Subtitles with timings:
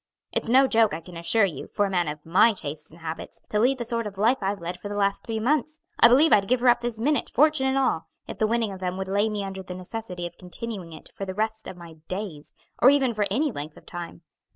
[0.31, 3.43] It's no joke, I can assure you, for a man of my tastes and habits
[3.49, 6.33] to lead the sort of life I've led for the last three months, I believe
[6.33, 9.07] I'd give her up this minute, fortune and all, if the winning of them would
[9.07, 12.51] lay me under the necessity of continuing it for the rest of my days,
[12.81, 14.23] or even for any length of time.